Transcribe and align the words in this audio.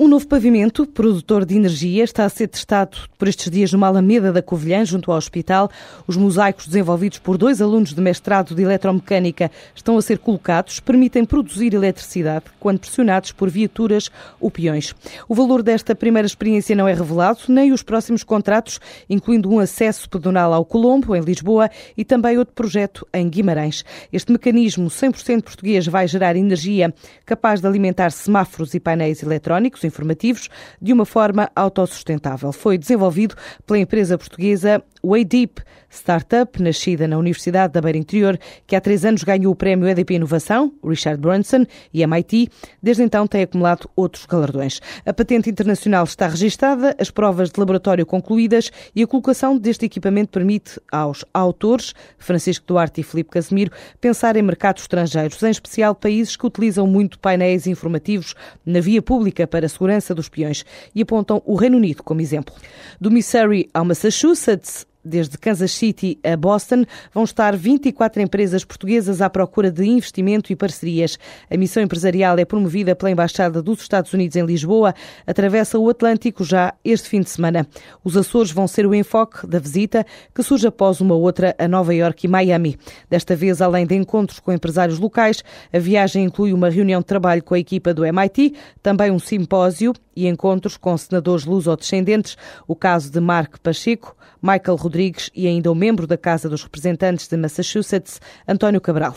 Um 0.00 0.06
novo 0.06 0.28
pavimento, 0.28 0.86
produtor 0.86 1.44
de 1.44 1.56
energia, 1.56 2.04
está 2.04 2.24
a 2.24 2.28
ser 2.28 2.46
testado 2.46 2.96
por 3.18 3.26
estes 3.26 3.50
dias 3.50 3.72
numa 3.72 3.88
alameda 3.88 4.32
da 4.32 4.40
Covilhã, 4.40 4.84
junto 4.84 5.10
ao 5.10 5.18
hospital. 5.18 5.68
Os 6.06 6.16
mosaicos 6.16 6.68
desenvolvidos 6.68 7.18
por 7.18 7.36
dois 7.36 7.60
alunos 7.60 7.92
de 7.92 8.00
mestrado 8.00 8.54
de 8.54 8.62
eletromecânica 8.62 9.50
estão 9.74 9.98
a 9.98 10.02
ser 10.02 10.18
colocados, 10.18 10.78
permitem 10.78 11.24
produzir 11.24 11.74
eletricidade 11.74 12.44
quando 12.60 12.78
pressionados 12.78 13.32
por 13.32 13.50
viaturas 13.50 14.08
ou 14.40 14.52
peões. 14.52 14.94
O 15.28 15.34
valor 15.34 15.64
desta 15.64 15.96
primeira 15.96 16.26
experiência 16.26 16.76
não 16.76 16.86
é 16.86 16.94
revelado, 16.94 17.40
nem 17.48 17.72
os 17.72 17.82
próximos 17.82 18.22
contratos, 18.22 18.78
incluindo 19.10 19.50
um 19.50 19.58
acesso 19.58 20.08
pedonal 20.08 20.52
ao 20.52 20.64
Colombo, 20.64 21.16
em 21.16 21.22
Lisboa, 21.22 21.68
e 21.96 22.04
também 22.04 22.38
outro 22.38 22.54
projeto 22.54 23.04
em 23.12 23.28
Guimarães. 23.28 23.84
Este 24.12 24.30
mecanismo 24.30 24.86
100% 24.86 25.42
português 25.42 25.88
vai 25.88 26.06
gerar 26.06 26.36
energia 26.36 26.94
capaz 27.26 27.60
de 27.60 27.66
alimentar 27.66 28.12
semáforos 28.12 28.74
e 28.74 28.78
painéis 28.78 29.24
eletrónicos 29.24 29.87
informativos 29.88 30.48
de 30.80 30.92
uma 30.92 31.04
forma 31.04 31.50
autossustentável. 31.56 32.52
Foi 32.52 32.78
desenvolvido 32.78 33.34
pela 33.66 33.80
empresa 33.80 34.16
portuguesa 34.16 34.82
WayDeep, 35.04 35.62
startup 35.90 36.60
nascida 36.62 37.08
na 37.08 37.16
Universidade 37.16 37.72
da 37.72 37.80
Beira 37.80 37.98
Interior, 37.98 38.38
que 38.66 38.76
há 38.76 38.80
três 38.80 39.04
anos 39.04 39.22
ganhou 39.22 39.52
o 39.52 39.56
prémio 39.56 39.88
EDP 39.88 40.14
Inovação, 40.14 40.72
Richard 40.84 41.20
Branson 41.20 41.64
e 41.92 42.02
MIT. 42.02 42.48
Desde 42.82 43.02
então 43.02 43.26
tem 43.26 43.42
acumulado 43.42 43.88
outros 43.96 44.26
galardões. 44.26 44.80
A 45.06 45.12
patente 45.12 45.48
internacional 45.48 46.04
está 46.04 46.28
registada, 46.28 46.94
as 46.98 47.10
provas 47.10 47.50
de 47.50 47.58
laboratório 47.58 48.04
concluídas 48.04 48.70
e 48.94 49.02
a 49.02 49.06
colocação 49.06 49.56
deste 49.56 49.86
equipamento 49.86 50.30
permite 50.30 50.80
aos 50.90 51.24
autores, 51.32 51.94
Francisco 52.18 52.66
Duarte 52.66 53.00
e 53.00 53.04
Filipe 53.04 53.30
Casemiro, 53.30 53.72
pensar 54.00 54.36
em 54.36 54.42
mercados 54.42 54.82
estrangeiros, 54.82 55.42
em 55.42 55.50
especial 55.50 55.94
países 55.94 56.36
que 56.36 56.46
utilizam 56.46 56.86
muito 56.86 57.18
painéis 57.18 57.66
informativos 57.66 58.34
na 58.64 58.80
via 58.80 59.00
pública 59.00 59.46
para 59.46 59.68
segurança 59.78 60.14
dos 60.14 60.28
peões 60.28 60.64
e 60.92 61.00
apontam 61.00 61.40
o 61.46 61.54
Reino 61.54 61.76
Unido 61.76 62.02
como 62.02 62.20
exemplo. 62.20 62.54
Do 63.00 63.10
Missouri 63.10 63.70
ao 63.72 63.84
Massachusetts, 63.84 64.84
Desde 65.08 65.38
Kansas 65.38 65.72
City 65.72 66.18
a 66.22 66.36
Boston, 66.36 66.84
vão 67.14 67.24
estar 67.24 67.56
24 67.56 68.20
empresas 68.20 68.64
portuguesas 68.64 69.22
à 69.22 69.30
procura 69.30 69.70
de 69.70 69.84
investimento 69.86 70.52
e 70.52 70.56
parcerias. 70.56 71.18
A 71.50 71.56
missão 71.56 71.82
empresarial 71.82 72.38
é 72.38 72.44
promovida 72.44 72.94
pela 72.94 73.10
Embaixada 73.10 73.62
dos 73.62 73.80
Estados 73.80 74.12
Unidos 74.12 74.36
em 74.36 74.44
Lisboa, 74.44 74.94
atravessa 75.26 75.78
o 75.78 75.88
Atlântico 75.88 76.44
já 76.44 76.74
este 76.84 77.08
fim 77.08 77.20
de 77.22 77.30
semana. 77.30 77.66
Os 78.04 78.16
Açores 78.16 78.50
vão 78.50 78.68
ser 78.68 78.86
o 78.86 78.94
enfoque 78.94 79.46
da 79.46 79.58
visita, 79.58 80.04
que 80.34 80.42
surge 80.42 80.66
após 80.66 81.00
uma 81.00 81.14
outra 81.14 81.56
a 81.58 81.66
Nova 81.66 81.94
York 81.94 82.26
e 82.26 82.28
Miami. 82.28 82.78
Desta 83.08 83.34
vez, 83.34 83.62
além 83.62 83.86
de 83.86 83.94
encontros 83.94 84.40
com 84.40 84.52
empresários 84.52 84.98
locais, 84.98 85.42
a 85.72 85.78
viagem 85.78 86.24
inclui 86.24 86.52
uma 86.52 86.68
reunião 86.68 87.00
de 87.00 87.06
trabalho 87.06 87.42
com 87.42 87.54
a 87.54 87.58
equipa 87.58 87.94
do 87.94 88.04
MIT, 88.04 88.54
também 88.82 89.10
um 89.10 89.18
simpósio 89.18 89.94
e 90.14 90.26
encontros 90.26 90.76
com 90.76 90.96
senadores 90.98 91.44
luso-descendentes, 91.44 92.36
o 92.66 92.74
caso 92.74 93.10
de 93.10 93.20
Mark 93.20 93.58
Pacheco, 93.62 94.16
Michael 94.42 94.76
Rodrigues 94.76 95.30
e 95.34 95.46
ainda 95.46 95.70
o 95.70 95.74
membro 95.74 96.06
da 96.06 96.16
Casa 96.16 96.48
dos 96.48 96.62
Representantes 96.62 97.28
de 97.28 97.36
Massachusetts, 97.36 98.20
António 98.46 98.80
Cabral. 98.80 99.14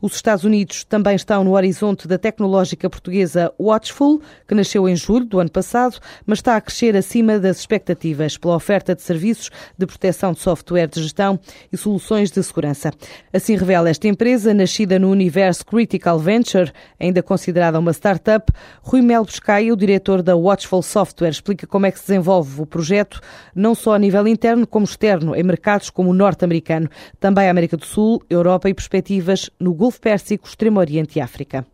Os 0.00 0.14
Estados 0.14 0.44
Unidos 0.44 0.84
também 0.84 1.14
estão 1.14 1.44
no 1.44 1.54
horizonte 1.54 2.08
da 2.08 2.18
tecnológica 2.18 2.88
portuguesa 2.88 3.52
Watchful, 3.58 4.20
que 4.46 4.54
nasceu 4.54 4.88
em 4.88 4.96
julho 4.96 5.24
do 5.24 5.40
ano 5.40 5.50
passado, 5.50 5.98
mas 6.26 6.38
está 6.38 6.56
a 6.56 6.60
crescer 6.60 6.96
acima 6.96 7.38
das 7.38 7.58
expectativas 7.58 8.36
pela 8.36 8.56
oferta 8.56 8.94
de 8.94 9.02
serviços 9.02 9.50
de 9.76 9.86
proteção 9.86 10.32
de 10.32 10.40
software 10.40 10.88
de 10.88 11.02
gestão 11.02 11.38
e 11.72 11.76
soluções 11.76 12.30
de 12.30 12.42
segurança. 12.42 12.92
Assim 13.32 13.56
revela 13.56 13.90
esta 13.90 14.08
empresa, 14.08 14.54
nascida 14.54 14.98
no 14.98 15.10
universo 15.10 15.64
Critical 15.64 16.18
Venture, 16.18 16.72
ainda 16.98 17.22
considerada 17.22 17.78
uma 17.78 17.92
startup, 17.92 18.52
Rui 18.82 19.02
Melo 19.02 19.26
Pescaia, 19.26 19.72
o 19.72 19.76
diretor 19.76 20.22
da 20.22 20.36
Watchful 20.36 20.82
Software, 20.82 21.30
explica 21.30 21.66
como 21.66 21.86
é 21.86 21.90
que 21.90 21.98
se 21.98 22.06
desenvolve 22.06 22.60
o 22.60 22.66
projeto, 22.66 23.20
não 23.54 23.74
só 23.74 23.94
a 23.94 23.98
nível 23.98 24.26
interno, 24.26 24.61
interno 24.62 24.66
como 24.66 24.84
externo, 24.84 25.34
em 25.34 25.42
mercados 25.42 25.90
como 25.90 26.10
o 26.10 26.14
norte-americano, 26.14 26.88
também 27.20 27.48
a 27.48 27.50
América 27.50 27.76
do 27.76 27.84
Sul, 27.84 28.22
Europa 28.30 28.68
e 28.68 28.74
perspectivas 28.74 29.50
no 29.58 29.74
Golfo 29.74 30.00
Pérsico, 30.00 30.46
Extremo 30.46 30.80
Oriente 30.80 31.18
e 31.18 31.22
África 31.22 31.66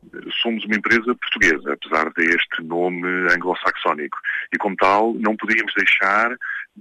somos 0.43 0.65
uma 0.65 0.76
empresa 0.76 1.15
portuguesa, 1.15 1.75
apesar 1.75 2.12
deste 2.12 2.62
nome 2.62 3.06
anglo-saxónico. 3.32 4.19
E 4.53 4.59
como 4.59 4.75
tal, 4.77 5.15
não 5.15 5.37
podíamos 5.37 5.72
deixar 5.75 6.34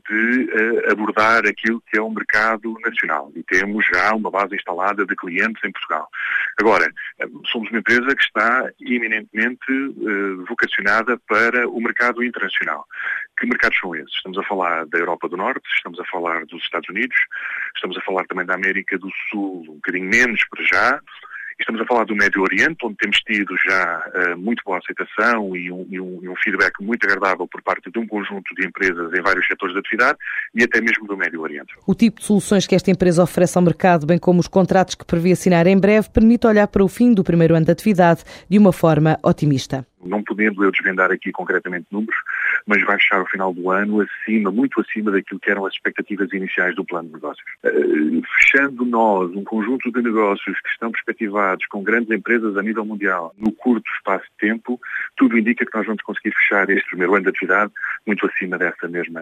de 0.09 0.43
uh, 0.43 0.91
abordar 0.91 1.45
aquilo 1.45 1.81
que 1.81 1.97
é 1.97 2.01
o 2.01 2.07
um 2.07 2.13
mercado 2.13 2.75
nacional. 2.85 3.31
E 3.35 3.43
temos 3.43 3.85
já 3.85 4.13
uma 4.13 4.29
base 4.29 4.55
instalada 4.55 5.05
de 5.05 5.15
clientes 5.15 5.63
em 5.63 5.71
Portugal. 5.71 6.07
Agora, 6.59 6.91
somos 7.51 7.69
uma 7.69 7.79
empresa 7.79 8.15
que 8.15 8.23
está 8.23 8.69
eminentemente 8.81 9.71
uh, 9.71 10.45
vocacionada 10.45 11.17
para 11.27 11.67
o 11.67 11.79
mercado 11.81 12.23
internacional. 12.23 12.85
Que 13.39 13.45
mercados 13.45 13.77
são 13.79 13.95
esses? 13.95 14.13
Estamos 14.15 14.37
a 14.37 14.43
falar 14.43 14.85
da 14.87 14.97
Europa 14.97 15.29
do 15.29 15.37
Norte, 15.37 15.67
estamos 15.75 15.99
a 15.99 16.05
falar 16.05 16.45
dos 16.45 16.61
Estados 16.63 16.89
Unidos, 16.89 17.17
estamos 17.75 17.97
a 17.97 18.01
falar 18.01 18.25
também 18.25 18.45
da 18.45 18.55
América 18.55 18.97
do 18.97 19.09
Sul, 19.29 19.63
um 19.69 19.75
bocadinho 19.75 20.09
menos 20.09 20.43
para 20.49 20.63
já, 20.63 21.01
Estamos 21.59 21.81
a 21.81 21.85
falar 21.85 22.05
do 22.05 22.15
Médio 22.15 22.43
Oriente, 22.43 22.77
onde 22.85 22.97
temos 22.97 23.17
tido 23.17 23.55
já 23.65 24.03
uh, 24.13 24.37
muito 24.37 24.61
boa 24.63 24.77
aceitação 24.77 25.55
e 25.55 25.71
um, 25.71 25.87
e, 25.89 25.99
um, 25.99 26.19
e 26.21 26.29
um, 26.29 26.35
feedback 26.35 26.79
muito 26.81 27.03
agradável 27.05 27.47
por 27.47 27.63
parte 27.63 27.89
de 27.89 27.97
um 27.97 28.05
conjunto 28.05 28.53
de 28.55 28.67
empresas 28.67 29.11
em 29.11 29.21
vários 29.23 29.45
setores 29.47 29.73
da 29.73 29.79
atividade 29.79 30.19
e 30.53 30.63
até 30.63 30.79
mesmo 30.79 31.07
do 31.07 31.17
Médio 31.17 31.41
Oriente. 31.41 31.73
O 31.87 31.95
tipo 31.95 32.19
de 32.19 32.25
soluções 32.25 32.67
que 32.67 32.75
esta 32.75 32.91
empresa 32.91 33.23
oferece 33.23 33.57
ao 33.57 33.63
mercado, 33.63 34.05
bem 34.05 34.19
como 34.19 34.39
os 34.39 34.47
contratos 34.47 34.93
que 34.93 35.03
prevê 35.03 35.31
assinar 35.31 35.65
em 35.65 35.79
breve, 35.79 36.09
permite 36.09 36.45
olhar 36.45 36.67
para 36.67 36.83
o 36.83 36.87
fim 36.87 37.11
do 37.11 37.23
primeiro 37.23 37.55
ano 37.55 37.65
de 37.65 37.71
atividade 37.71 38.23
de 38.47 38.57
uma 38.59 38.71
forma 38.71 39.17
otimista. 39.23 39.85
Não 40.03 40.23
podendo 40.23 40.63
eu 40.63 40.71
desvendar 40.71 41.11
aqui 41.11 41.31
concretamente 41.31 41.87
números, 41.91 42.15
mas 42.65 42.83
vai 42.85 42.97
fechar 42.97 43.21
o 43.21 43.25
final 43.25 43.53
do 43.53 43.71
ano 43.71 44.01
acima, 44.01 44.51
muito 44.51 44.79
acima 44.81 45.11
daquilo 45.11 45.39
que 45.39 45.49
eram 45.49 45.65
as 45.65 45.73
expectativas 45.73 46.31
iniciais 46.33 46.75
do 46.75 46.85
plano 46.85 47.07
de 47.07 47.15
negócios. 47.15 47.45
Uh, 47.63 48.21
fechando 48.35 48.85
nós 48.85 49.31
um 49.35 49.43
conjunto 49.43 49.91
de 49.91 50.01
negócios 50.01 50.59
que 50.61 50.69
estão 50.69 50.91
perspectivados 50.91 51.65
com 51.67 51.83
grandes 51.83 52.11
empresas 52.11 52.55
a 52.57 52.61
nível 52.61 52.85
mundial 52.85 53.33
no 53.37 53.51
curto 53.51 53.89
espaço 53.97 54.25
de 54.25 54.47
tempo, 54.47 54.79
tudo 55.15 55.37
indica 55.37 55.65
que 55.65 55.75
nós 55.75 55.85
vamos 55.85 56.01
conseguir 56.03 56.33
fechar 56.35 56.69
este 56.69 56.87
primeiro 56.89 57.15
ano 57.15 57.23
de 57.23 57.29
atividade 57.29 57.71
muito 58.05 58.25
acima 58.25 58.57
dessa 58.57 58.87
mesma 58.87 59.21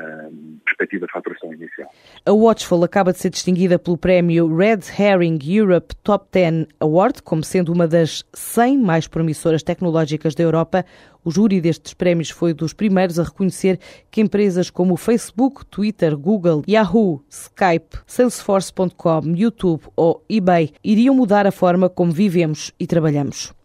perspectiva 0.66 1.06
de 1.06 1.12
faturação 1.12 1.54
inicial. 1.54 1.90
A 2.26 2.32
Watchful 2.32 2.84
acaba 2.84 3.12
de 3.12 3.20
ser 3.20 3.30
distinguida 3.30 3.80
pelo 3.80 3.98
prémio 3.98 4.54
Red 4.56 4.80
Herring 4.98 5.40
Europe 5.44 5.96
Top 6.04 6.28
10 6.32 6.68
Award 6.80 7.24
como 7.24 7.44
sendo 7.44 7.72
uma 7.72 7.88
das 7.88 8.24
100 8.34 8.78
mais 8.78 9.08
promissoras 9.08 9.64
tecnológicas 9.64 10.36
da 10.36 10.44
Europa. 10.66 10.86
O 11.24 11.32
júri 11.32 11.60
destes 11.60 11.94
prémios 11.94 12.30
foi 12.30 12.54
dos 12.54 12.72
primeiros 12.72 13.18
a 13.18 13.24
reconhecer 13.24 13.80
que 14.12 14.22
empresas 14.22 14.70
como 14.70 14.96
Facebook, 14.96 15.66
Twitter, 15.66 16.16
Google, 16.16 16.62
Yahoo, 16.68 17.24
Skype, 17.32 17.98
Salesforce.com, 18.06 19.36
YouTube 19.36 19.82
ou 19.96 20.24
eBay 20.30 20.72
iriam 20.84 21.16
mudar 21.16 21.48
a 21.48 21.52
forma 21.52 21.90
como 21.90 22.12
vivemos 22.12 22.72
e 22.80 22.86
trabalhamos. 22.86 23.56